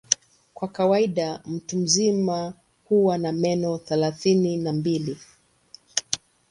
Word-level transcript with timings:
Kwa 0.53 0.67
kawaida 0.67 1.41
mtu 1.45 1.77
mzima 1.77 2.53
huwa 2.89 3.17
na 3.17 3.31
meno 3.31 3.77
thelathini 3.77 4.57
na 4.57 4.73
mbili. 4.73 5.17